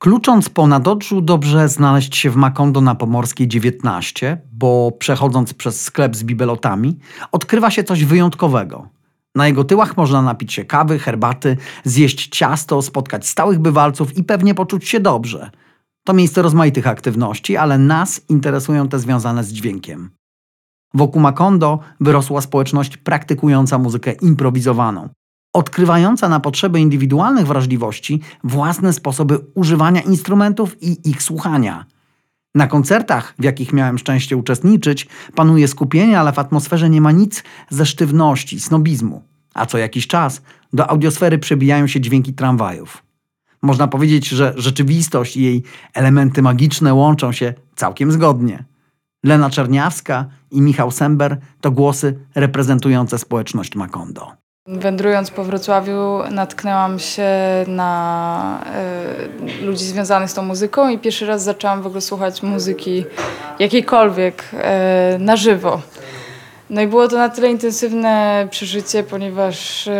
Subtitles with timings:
[0.00, 6.16] Klucząc po Nadodrzu dobrze znaleźć się w Makondo na Pomorskiej 19, bo przechodząc przez sklep
[6.16, 6.98] z bibelotami
[7.32, 8.88] odkrywa się coś wyjątkowego.
[9.34, 14.54] Na jego tyłach można napić się kawy, herbaty, zjeść ciasto, spotkać stałych bywalców i pewnie
[14.54, 15.50] poczuć się dobrze.
[16.04, 20.10] To miejsce rozmaitych aktywności, ale nas interesują te związane z dźwiękiem.
[20.94, 25.08] Wokół Makondo wyrosła społeczność praktykująca muzykę improwizowaną,
[25.52, 31.84] odkrywająca na potrzeby indywidualnych wrażliwości własne sposoby używania instrumentów i ich słuchania.
[32.54, 37.44] Na koncertach, w jakich miałem szczęście uczestniczyć, panuje skupienie, ale w atmosferze nie ma nic
[37.70, 39.22] ze sztywności, snobizmu.
[39.54, 40.42] A co jakiś czas
[40.72, 43.02] do audiosfery przebijają się dźwięki tramwajów.
[43.62, 45.62] Można powiedzieć, że rzeczywistość i jej
[45.94, 48.64] elementy magiczne łączą się całkiem zgodnie.
[49.24, 54.32] Lena Czerniawska i Michał Sember to głosy reprezentujące społeczność Makondo.
[54.68, 57.28] Wędrując po Wrocławiu natknęłam się
[57.66, 58.60] na
[59.62, 63.04] y, ludzi związanych z tą muzyką i pierwszy raz zaczęłam w ogóle słuchać muzyki
[63.58, 64.44] jakiejkolwiek
[65.14, 65.80] y, na żywo.
[66.70, 69.90] No i było to na tyle intensywne przeżycie, ponieważ y,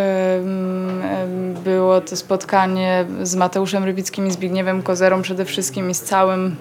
[1.65, 6.57] było to spotkanie z Mateuszem Rybickim i Zbigniewem Kozerą przede wszystkim i z całym,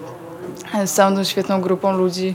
[0.84, 2.34] z całą tą świetną grupą ludzi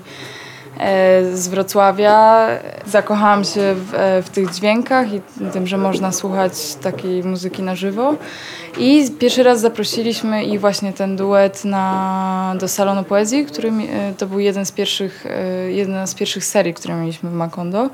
[1.33, 2.47] z Wrocławia.
[2.85, 5.21] Zakochałam się w, e, w, tych dźwiękach i
[5.53, 8.15] tym, że można słuchać takiej muzyki na żywo.
[8.77, 14.25] I pierwszy raz zaprosiliśmy i właśnie ten duet na, do Salonu Poezji, który e, to
[14.25, 15.25] był jeden z pierwszych,
[15.67, 17.89] jedna z pierwszych serii, które mieliśmy w Makondo.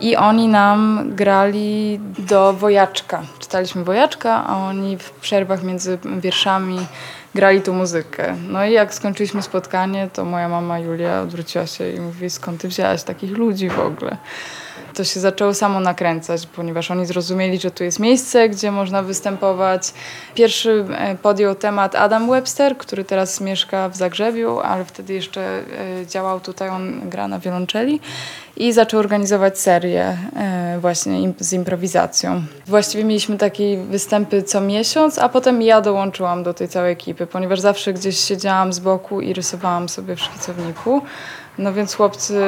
[0.00, 3.22] I oni nam grali do Wojaczka.
[3.38, 6.78] Czytaliśmy Wojaczka, a oni w przerwach między wierszami
[7.34, 8.36] grali tu muzykę.
[8.48, 12.68] No i jak skończyliśmy spotkanie, to moja mama Julia odwróciła się i mówi, skąd ty
[12.68, 14.16] wzięłaś takich ludzi w ogóle?
[14.94, 19.94] To się zaczęło samo nakręcać, ponieważ oni zrozumieli, że tu jest miejsce, gdzie można występować.
[20.34, 26.06] Pierwszy e, podjął temat Adam Webster, który teraz mieszka w Zagrzebiu, ale wtedy jeszcze e,
[26.06, 28.00] działał tutaj, on gra na wiolonczeli
[28.56, 32.42] i zaczął organizować serię e, właśnie z improwizacją.
[32.66, 37.60] Właściwie mieliśmy takie występy co miesiąc, a potem ja dołączyłam do tej całej ekipy, ponieważ
[37.60, 41.02] zawsze gdzieś siedziałam z boku i rysowałam sobie w szkicowniku.
[41.58, 42.40] No więc chłopcy,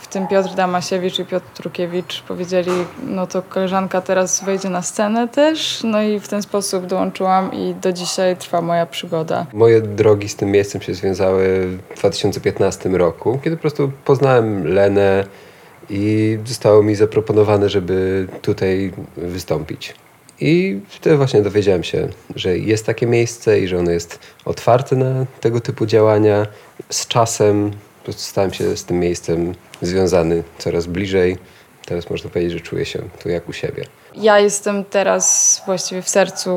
[0.00, 2.72] w tym Piotr Damasiewicz i Piotr Trukiewicz powiedzieli,
[3.06, 7.74] no to koleżanka teraz wejdzie na scenę też, no i w ten sposób dołączyłam i
[7.74, 9.46] do dzisiaj trwa moja przygoda.
[9.52, 11.66] Moje drogi z tym miejscem się związały
[11.96, 15.24] w 2015 roku, kiedy po prostu poznałem Lenę,
[15.90, 19.94] i zostało mi zaproponowane, żeby tutaj wystąpić.
[20.40, 25.26] I wtedy właśnie dowiedziałem się, że jest takie miejsce i że ono jest otwarte na
[25.40, 26.46] tego typu działania.
[26.90, 27.70] Z czasem
[28.10, 31.38] stałem się z tym miejscem związany coraz bliżej.
[31.86, 33.84] Teraz można powiedzieć, że czuję się tu jak u siebie.
[34.14, 36.50] Ja jestem teraz właściwie w sercu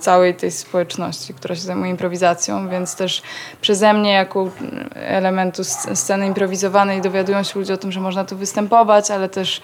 [0.00, 3.22] całej tej społeczności, która się zajmuje improwizacją, więc też
[3.60, 4.50] przeze mnie jako
[4.94, 5.64] elementu
[5.94, 9.60] sceny improwizowanej dowiadują się ludzie o tym, że można tu występować, ale też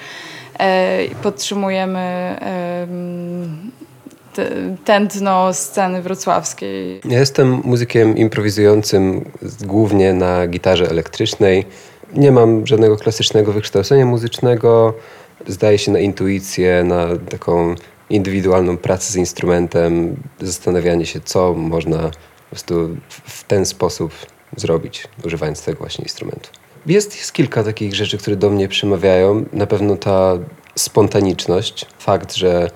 [0.58, 2.86] e, podtrzymujemy e,
[4.84, 7.00] tętno sceny wrocławskiej.
[7.04, 9.30] Ja jestem muzykiem improwizującym
[9.64, 11.64] głównie na gitarze elektrycznej.
[12.14, 14.94] Nie mam żadnego klasycznego wykształcenia muzycznego
[15.46, 17.74] zdaje się na intuicję, na taką
[18.10, 24.12] indywidualną pracę z instrumentem, zastanawianie się, co można po prostu w ten sposób
[24.56, 26.50] zrobić, używając tego właśnie instrumentu.
[26.86, 29.44] Jest, jest kilka takich rzeczy, które do mnie przemawiają.
[29.52, 30.38] Na pewno ta
[30.74, 32.70] spontaniczność, fakt, że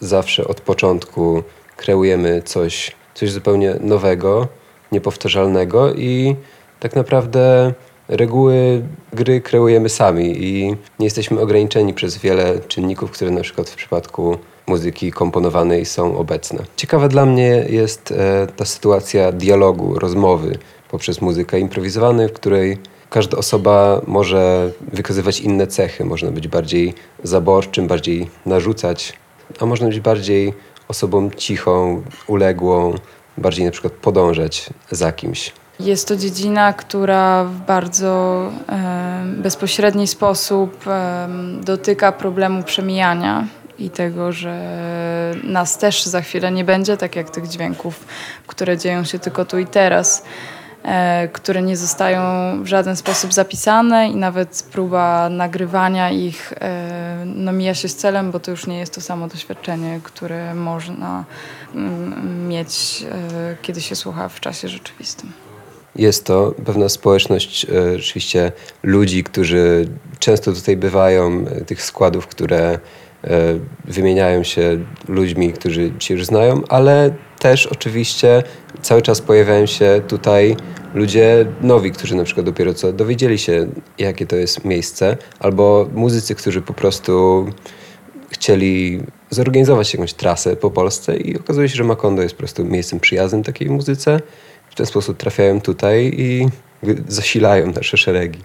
[0.00, 1.42] zawsze od początku
[1.76, 4.48] kreujemy coś, coś zupełnie nowego,
[4.92, 6.36] niepowtarzalnego i
[6.80, 7.72] tak naprawdę
[8.08, 8.82] reguły
[9.12, 14.38] gry kreujemy sami i nie jesteśmy ograniczeni przez wiele czynników, które na przykład w przypadku
[14.66, 16.64] muzyki komponowanej są obecne.
[16.76, 20.58] Ciekawa dla mnie jest e, ta sytuacja dialogu, rozmowy
[20.90, 22.78] poprzez muzykę improwizowaną, w której
[23.10, 26.04] każda osoba może wykazywać inne cechy.
[26.04, 29.12] Można być bardziej zaborczym, bardziej narzucać,
[29.60, 30.54] a można być bardziej
[30.88, 32.94] osobą cichą, uległą,
[33.38, 35.52] bardziej na przykład podążać za kimś.
[35.80, 41.28] Jest to dziedzina, która w bardzo e, bezpośredni sposób e,
[41.64, 43.46] dotyka problemu przemijania
[43.78, 48.04] i tego, że nas też za chwilę nie będzie, tak jak tych dźwięków,
[48.46, 50.24] które dzieją się tylko tu i teraz,
[51.32, 52.20] które nie zostają
[52.62, 58.30] w żaden sposób zapisane i nawet próba nagrywania ich e, no, mija się z celem,
[58.30, 61.24] bo to już nie jest to samo doświadczenie, które można
[61.74, 65.32] mm, mieć, e, kiedy się słucha w czasie rzeczywistym.
[65.96, 68.52] Jest to pewna społeczność e, rzeczywiście
[68.82, 69.88] ludzi, którzy
[70.18, 72.78] często tutaj bywają, e, tych składów, które e,
[73.84, 78.42] wymieniają się ludźmi, którzy się już znają, ale też oczywiście
[78.82, 80.56] cały czas pojawiają się tutaj
[80.94, 83.66] ludzie nowi, którzy na przykład dopiero co dowiedzieli się,
[83.98, 87.46] jakie to jest miejsce, albo muzycy, którzy po prostu
[88.30, 93.00] chcieli zorganizować jakąś trasę po Polsce i okazuje się, że Makondo jest po prostu miejscem
[93.00, 94.20] przyjaznym takiej muzyce.
[94.70, 96.48] W ten sposób trafiają tutaj i
[97.08, 98.38] zasilają nasze szeregi.